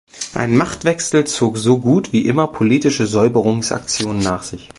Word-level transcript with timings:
Ein 0.33 0.57
Machtwechsel 0.57 1.25
zog 1.27 1.59
so 1.59 1.77
gut 1.77 2.11
wie 2.11 2.25
immer 2.25 2.47
politische 2.47 3.05
Säuberungsaktionen 3.05 4.23
nach 4.23 4.41
sich. 4.41 4.67